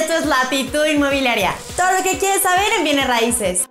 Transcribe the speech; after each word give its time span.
esto 0.00 0.14
es 0.14 0.24
Latitud 0.24 0.86
Inmobiliaria. 0.86 1.54
Todo 1.76 1.92
lo 1.92 2.02
que 2.02 2.16
quieres 2.16 2.40
saber 2.40 2.66
en 2.78 2.84
bienes 2.84 3.06
raíces. 3.06 3.68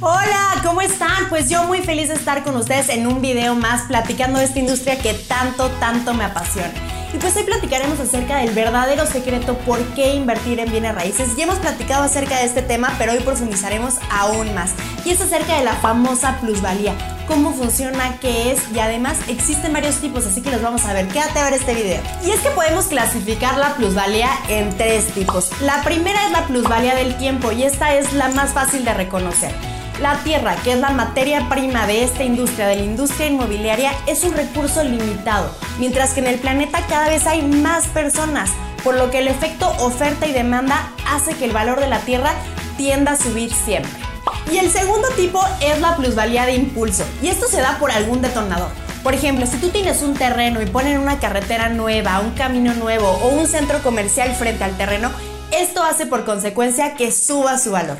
Hola, 0.00 0.60
¿cómo 0.62 0.80
están? 0.80 1.28
Pues 1.28 1.50
yo 1.50 1.64
muy 1.64 1.80
feliz 1.80 2.08
de 2.08 2.14
estar 2.14 2.44
con 2.44 2.54
ustedes 2.54 2.90
en 2.90 3.08
un 3.08 3.20
video 3.20 3.56
más 3.56 3.88
platicando 3.88 4.38
de 4.38 4.44
esta 4.44 4.60
industria 4.60 4.96
que 4.96 5.14
tanto, 5.14 5.68
tanto 5.80 6.14
me 6.14 6.24
apasiona. 6.24 6.72
Y 7.12 7.16
pues 7.16 7.34
hoy 7.36 7.42
platicaremos 7.42 7.98
acerca 7.98 8.36
del 8.36 8.54
verdadero 8.54 9.04
secreto 9.06 9.58
por 9.58 9.82
qué 9.94 10.14
invertir 10.14 10.60
en 10.60 10.70
bienes 10.70 10.94
raíces. 10.94 11.34
Ya 11.36 11.44
hemos 11.44 11.58
platicado 11.58 12.04
acerca 12.04 12.38
de 12.38 12.44
este 12.44 12.62
tema, 12.62 12.94
pero 12.98 13.12
hoy 13.12 13.20
profundizaremos 13.20 13.94
aún 14.10 14.54
más. 14.54 14.74
Y 15.04 15.10
es 15.10 15.20
acerca 15.20 15.58
de 15.58 15.64
la 15.64 15.72
famosa 15.72 16.38
plusvalía, 16.40 16.94
cómo 17.28 17.52
funciona, 17.52 18.18
qué 18.20 18.50
es 18.50 18.60
y 18.74 18.80
además 18.80 19.18
existen 19.28 19.72
varios 19.72 19.96
tipos, 19.96 20.26
así 20.26 20.40
que 20.40 20.50
los 20.50 20.62
vamos 20.62 20.84
a 20.86 20.94
ver. 20.94 21.06
Quédate 21.08 21.38
a 21.38 21.44
ver 21.44 21.52
este 21.52 21.74
video. 21.74 22.02
Y 22.24 22.30
es 22.30 22.40
que 22.40 22.50
podemos 22.50 22.86
clasificar 22.86 23.56
la 23.58 23.74
plusvalía 23.76 24.30
en 24.48 24.76
tres 24.76 25.06
tipos. 25.12 25.50
La 25.60 25.82
primera 25.82 26.24
es 26.26 26.32
la 26.32 26.46
plusvalía 26.46 26.94
del 26.94 27.16
tiempo 27.18 27.52
y 27.52 27.62
esta 27.62 27.94
es 27.94 28.12
la 28.14 28.30
más 28.30 28.52
fácil 28.52 28.84
de 28.84 28.94
reconocer. 28.94 29.52
La 30.00 30.16
tierra, 30.22 30.56
que 30.62 30.72
es 30.72 30.78
la 30.78 30.90
materia 30.90 31.48
prima 31.48 31.86
de 31.86 32.04
esta 32.04 32.24
industria, 32.24 32.68
de 32.68 32.76
la 32.76 32.84
industria 32.84 33.26
inmobiliaria, 33.26 33.92
es 34.06 34.24
un 34.24 34.32
recurso 34.32 34.82
limitado, 34.82 35.50
mientras 35.78 36.14
que 36.14 36.20
en 36.20 36.28
el 36.28 36.38
planeta 36.38 36.86
cada 36.88 37.08
vez 37.08 37.26
hay 37.26 37.42
más 37.42 37.86
personas, 37.88 38.50
por 38.84 38.94
lo 38.94 39.10
que 39.10 39.18
el 39.18 39.28
efecto 39.28 39.68
oferta 39.80 40.26
y 40.26 40.32
demanda 40.32 40.92
hace 41.08 41.34
que 41.34 41.44
el 41.44 41.52
valor 41.52 41.80
de 41.80 41.88
la 41.88 41.98
tierra 42.00 42.32
tienda 42.76 43.12
a 43.12 43.16
subir 43.16 43.52
siempre. 43.52 44.07
Y 44.50 44.58
el 44.58 44.70
segundo 44.70 45.08
tipo 45.10 45.44
es 45.60 45.78
la 45.80 45.96
plusvalía 45.96 46.46
de 46.46 46.54
impulso, 46.54 47.04
y 47.22 47.28
esto 47.28 47.46
se 47.48 47.60
da 47.60 47.78
por 47.78 47.90
algún 47.90 48.22
detonador. 48.22 48.70
Por 49.02 49.14
ejemplo, 49.14 49.46
si 49.46 49.58
tú 49.58 49.68
tienes 49.68 50.02
un 50.02 50.14
terreno 50.14 50.62
y 50.62 50.66
ponen 50.66 50.98
una 50.98 51.20
carretera 51.20 51.68
nueva, 51.68 52.20
un 52.20 52.32
camino 52.32 52.74
nuevo 52.74 53.08
o 53.08 53.28
un 53.28 53.46
centro 53.46 53.82
comercial 53.82 54.34
frente 54.34 54.64
al 54.64 54.76
terreno, 54.76 55.10
esto 55.50 55.82
hace 55.82 56.06
por 56.06 56.24
consecuencia 56.24 56.94
que 56.94 57.12
suba 57.12 57.58
su 57.58 57.72
valor. 57.72 57.98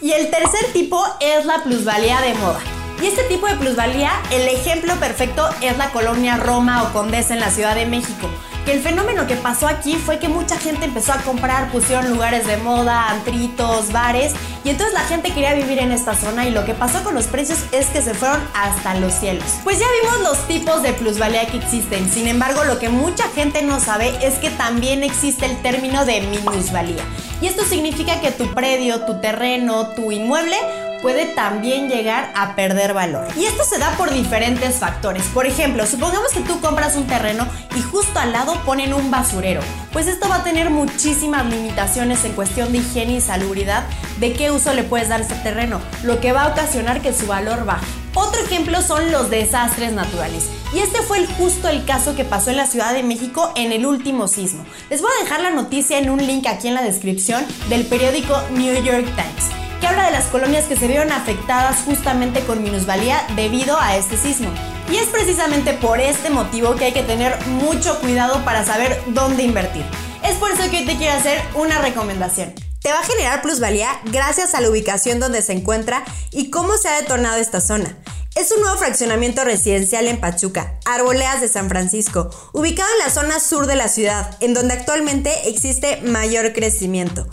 Y 0.00 0.12
el 0.12 0.30
tercer 0.30 0.72
tipo 0.72 1.02
es 1.20 1.44
la 1.44 1.62
plusvalía 1.62 2.20
de 2.20 2.34
moda. 2.34 2.60
Y 3.02 3.06
este 3.06 3.24
tipo 3.24 3.46
de 3.46 3.56
plusvalía, 3.56 4.12
el 4.30 4.48
ejemplo 4.48 4.94
perfecto 4.96 5.48
es 5.60 5.76
la 5.76 5.90
colonia 5.90 6.36
Roma 6.36 6.84
o 6.84 6.92
Condesa 6.92 7.34
en 7.34 7.40
la 7.40 7.50
Ciudad 7.50 7.74
de 7.74 7.86
México. 7.86 8.30
Que 8.64 8.72
el 8.72 8.80
fenómeno 8.80 9.26
que 9.26 9.36
pasó 9.36 9.66
aquí 9.68 9.96
fue 9.96 10.18
que 10.18 10.28
mucha 10.28 10.56
gente 10.56 10.86
empezó 10.86 11.12
a 11.12 11.18
comprar, 11.18 11.70
pusieron 11.70 12.08
lugares 12.08 12.46
de 12.46 12.56
moda, 12.56 13.10
antritos, 13.10 13.92
bares, 13.92 14.32
y 14.64 14.70
entonces 14.70 14.94
la 14.94 15.02
gente 15.02 15.32
quería 15.32 15.52
vivir 15.52 15.78
en 15.80 15.92
esta 15.92 16.14
zona 16.14 16.46
y 16.46 16.50
lo 16.50 16.64
que 16.64 16.72
pasó 16.72 17.04
con 17.04 17.14
los 17.14 17.26
precios 17.26 17.58
es 17.72 17.88
que 17.88 18.00
se 18.00 18.14
fueron 18.14 18.40
hasta 18.54 18.94
los 18.94 19.12
cielos. 19.12 19.44
Pues 19.64 19.78
ya 19.78 19.86
vimos 20.00 20.20
los 20.22 20.48
tipos 20.48 20.82
de 20.82 20.94
plusvalía 20.94 21.46
que 21.46 21.58
existen, 21.58 22.10
sin 22.10 22.26
embargo 22.26 22.64
lo 22.64 22.78
que 22.78 22.88
mucha 22.88 23.24
gente 23.34 23.60
no 23.60 23.80
sabe 23.80 24.14
es 24.22 24.36
que 24.36 24.48
también 24.48 25.02
existe 25.02 25.44
el 25.44 25.60
término 25.60 26.06
de 26.06 26.22
minusvalía. 26.22 27.04
Y 27.42 27.46
esto 27.46 27.62
significa 27.64 28.22
que 28.22 28.30
tu 28.30 28.54
predio, 28.54 29.04
tu 29.04 29.20
terreno, 29.20 29.88
tu 29.88 30.10
inmueble 30.10 30.56
puede 31.04 31.26
también 31.26 31.90
llegar 31.90 32.32
a 32.34 32.56
perder 32.56 32.94
valor. 32.94 33.28
Y 33.36 33.44
esto 33.44 33.62
se 33.62 33.78
da 33.78 33.90
por 33.98 34.10
diferentes 34.10 34.76
factores. 34.76 35.22
Por 35.34 35.44
ejemplo, 35.46 35.84
supongamos 35.84 36.32
que 36.32 36.40
tú 36.40 36.58
compras 36.62 36.96
un 36.96 37.06
terreno 37.06 37.46
y 37.76 37.82
justo 37.82 38.18
al 38.18 38.32
lado 38.32 38.58
ponen 38.64 38.94
un 38.94 39.10
basurero. 39.10 39.60
Pues 39.92 40.06
esto 40.06 40.30
va 40.30 40.36
a 40.36 40.44
tener 40.44 40.70
muchísimas 40.70 41.44
limitaciones 41.44 42.24
en 42.24 42.32
cuestión 42.32 42.72
de 42.72 42.78
higiene 42.78 43.16
y 43.16 43.20
salubridad 43.20 43.84
de 44.18 44.32
qué 44.32 44.50
uso 44.50 44.72
le 44.72 44.82
puedes 44.82 45.10
dar 45.10 45.20
a 45.20 45.24
ese 45.24 45.34
terreno, 45.34 45.78
lo 46.04 46.20
que 46.20 46.32
va 46.32 46.44
a 46.44 46.48
ocasionar 46.48 47.02
que 47.02 47.12
su 47.12 47.26
valor 47.26 47.66
baje. 47.66 47.84
Otro 48.14 48.40
ejemplo 48.40 48.80
son 48.80 49.10
los 49.10 49.28
desastres 49.28 49.92
naturales. 49.92 50.48
Y 50.72 50.78
este 50.78 51.02
fue 51.02 51.18
el 51.18 51.26
justo 51.26 51.68
el 51.68 51.84
caso 51.84 52.16
que 52.16 52.24
pasó 52.24 52.50
en 52.50 52.56
la 52.56 52.66
Ciudad 52.66 52.94
de 52.94 53.02
México 53.02 53.52
en 53.56 53.72
el 53.72 53.84
último 53.86 54.26
sismo. 54.28 54.64
Les 54.88 55.02
voy 55.02 55.10
a 55.18 55.22
dejar 55.22 55.40
la 55.40 55.50
noticia 55.50 55.98
en 55.98 56.10
un 56.10 56.24
link 56.24 56.46
aquí 56.46 56.68
en 56.68 56.74
la 56.74 56.82
descripción 56.82 57.44
del 57.68 57.84
periódico 57.86 58.40
New 58.52 58.74
York 58.82 59.06
Times, 59.16 59.53
que 59.84 59.88
habla 59.88 60.06
de 60.06 60.12
las 60.12 60.28
colonias 60.28 60.64
que 60.64 60.76
se 60.76 60.86
vieron 60.86 61.12
afectadas 61.12 61.82
justamente 61.84 62.40
con 62.46 62.62
minusvalía 62.62 63.22
debido 63.36 63.78
a 63.78 63.98
este 63.98 64.16
sismo. 64.16 64.48
Y 64.90 64.96
es 64.96 65.08
precisamente 65.08 65.74
por 65.74 66.00
este 66.00 66.30
motivo 66.30 66.74
que 66.74 66.86
hay 66.86 66.92
que 66.94 67.02
tener 67.02 67.38
mucho 67.48 68.00
cuidado 68.00 68.42
para 68.46 68.64
saber 68.64 68.98
dónde 69.08 69.42
invertir. 69.42 69.84
Es 70.22 70.36
por 70.36 70.50
eso 70.50 70.70
que 70.70 70.78
hoy 70.78 70.86
te 70.86 70.96
quiero 70.96 71.12
hacer 71.12 71.38
una 71.54 71.82
recomendación. 71.82 72.54
Te 72.80 72.92
va 72.92 73.00
a 73.00 73.04
generar 73.04 73.42
plusvalía 73.42 73.90
gracias 74.04 74.54
a 74.54 74.62
la 74.62 74.70
ubicación 74.70 75.20
donde 75.20 75.42
se 75.42 75.52
encuentra 75.52 76.02
y 76.30 76.48
cómo 76.48 76.78
se 76.78 76.88
ha 76.88 77.02
detonado 77.02 77.36
esta 77.36 77.60
zona. 77.60 77.94
Es 78.36 78.52
un 78.52 78.62
nuevo 78.62 78.78
fraccionamiento 78.78 79.44
residencial 79.44 80.08
en 80.08 80.18
Pachuca, 80.18 80.78
Arboleas 80.86 81.42
de 81.42 81.48
San 81.48 81.68
Francisco, 81.68 82.30
ubicado 82.54 82.88
en 82.94 83.06
la 83.06 83.12
zona 83.12 83.38
sur 83.38 83.66
de 83.66 83.76
la 83.76 83.88
ciudad, 83.88 84.34
en 84.40 84.54
donde 84.54 84.72
actualmente 84.72 85.30
existe 85.50 86.00
mayor 86.00 86.54
crecimiento. 86.54 87.26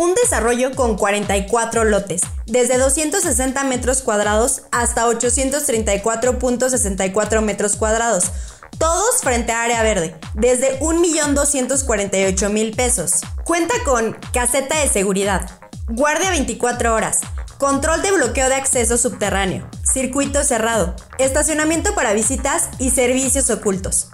Un 0.00 0.14
desarrollo 0.14 0.74
con 0.74 0.96
44 0.96 1.84
lotes, 1.84 2.22
desde 2.46 2.78
260 2.78 3.62
metros 3.64 4.00
cuadrados 4.00 4.62
hasta 4.72 5.06
834.64 5.06 7.42
metros 7.42 7.76
cuadrados, 7.76 8.32
todos 8.78 9.20
frente 9.20 9.52
a 9.52 9.62
área 9.62 9.82
verde, 9.82 10.16
desde 10.32 10.80
1.248.000 10.80 12.74
pesos. 12.74 13.20
Cuenta 13.44 13.74
con 13.84 14.16
caseta 14.32 14.80
de 14.80 14.88
seguridad, 14.88 15.50
guardia 15.88 16.30
24 16.30 16.94
horas, 16.94 17.18
control 17.58 18.00
de 18.00 18.12
bloqueo 18.12 18.48
de 18.48 18.54
acceso 18.54 18.96
subterráneo, 18.96 19.68
circuito 19.84 20.42
cerrado, 20.44 20.96
estacionamiento 21.18 21.94
para 21.94 22.14
visitas 22.14 22.70
y 22.78 22.88
servicios 22.88 23.50
ocultos. 23.50 24.08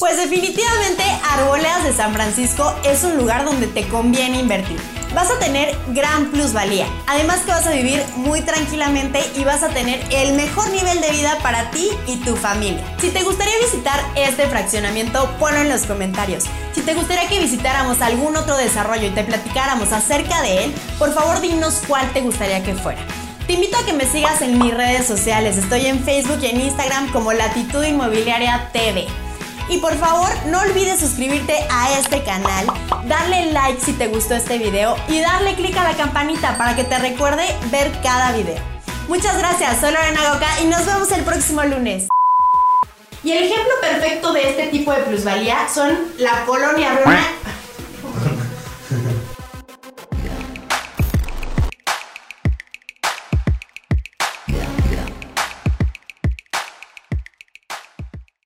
Pues 0.00 0.16
definitivamente 0.16 1.02
Arboledas 1.30 1.84
de 1.84 1.92
San 1.92 2.14
Francisco 2.14 2.74
es 2.84 3.04
un 3.04 3.18
lugar 3.18 3.44
donde 3.44 3.66
te 3.66 3.86
conviene 3.86 4.40
invertir. 4.40 4.80
Vas 5.14 5.30
a 5.30 5.38
tener 5.38 5.76
gran 5.88 6.30
plusvalía. 6.30 6.86
Además 7.06 7.40
que 7.40 7.50
vas 7.50 7.66
a 7.66 7.72
vivir 7.72 8.02
muy 8.16 8.40
tranquilamente 8.40 9.20
y 9.36 9.44
vas 9.44 9.62
a 9.62 9.68
tener 9.68 10.02
el 10.10 10.32
mejor 10.36 10.70
nivel 10.70 11.02
de 11.02 11.10
vida 11.10 11.36
para 11.42 11.70
ti 11.70 11.90
y 12.06 12.16
tu 12.16 12.34
familia. 12.34 12.82
Si 12.98 13.10
te 13.10 13.22
gustaría 13.24 13.52
visitar 13.58 14.00
este 14.16 14.46
fraccionamiento, 14.46 15.30
ponlo 15.38 15.60
en 15.60 15.68
los 15.68 15.82
comentarios. 15.82 16.44
Si 16.74 16.80
te 16.80 16.94
gustaría 16.94 17.28
que 17.28 17.38
visitáramos 17.38 18.00
algún 18.00 18.34
otro 18.38 18.56
desarrollo 18.56 19.06
y 19.06 19.10
te 19.10 19.24
platicáramos 19.24 19.92
acerca 19.92 20.40
de 20.40 20.64
él, 20.64 20.74
por 20.98 21.12
favor 21.12 21.42
dinos 21.42 21.82
cuál 21.86 22.10
te 22.14 22.22
gustaría 22.22 22.62
que 22.62 22.74
fuera. 22.74 23.02
Te 23.46 23.52
invito 23.52 23.76
a 23.76 23.84
que 23.84 23.92
me 23.92 24.06
sigas 24.06 24.40
en 24.40 24.58
mis 24.58 24.72
redes 24.72 25.06
sociales. 25.06 25.58
Estoy 25.58 25.84
en 25.84 26.02
Facebook 26.02 26.38
y 26.40 26.46
en 26.46 26.62
Instagram 26.62 27.12
como 27.12 27.34
Latitud 27.34 27.84
Inmobiliaria 27.84 28.70
TV. 28.72 29.06
Y 29.70 29.78
por 29.78 29.96
favor, 29.98 30.28
no 30.46 30.58
olvides 30.62 30.98
suscribirte 30.98 31.54
a 31.70 31.96
este 31.96 32.24
canal, 32.24 32.66
darle 33.06 33.52
like 33.52 33.80
si 33.80 33.92
te 33.92 34.08
gustó 34.08 34.34
este 34.34 34.58
video 34.58 34.96
y 35.06 35.20
darle 35.20 35.54
click 35.54 35.76
a 35.76 35.84
la 35.84 35.96
campanita 35.96 36.58
para 36.58 36.74
que 36.74 36.82
te 36.82 36.98
recuerde 36.98 37.44
ver 37.70 37.92
cada 38.02 38.32
video. 38.32 38.60
Muchas 39.06 39.38
gracias, 39.38 39.80
soy 39.80 39.92
Lorena 39.92 40.32
Goca 40.32 40.60
y 40.60 40.66
nos 40.66 40.84
vemos 40.84 41.12
el 41.12 41.22
próximo 41.22 41.62
lunes. 41.62 42.08
Y 43.22 43.30
el 43.30 43.44
ejemplo 43.44 43.72
perfecto 43.80 44.32
de 44.32 44.50
este 44.50 44.66
tipo 44.68 44.92
de 44.92 45.02
plusvalía 45.02 45.68
son 45.72 45.96
la 46.18 46.44
colonia 46.46 46.98
Roma. 47.04 47.20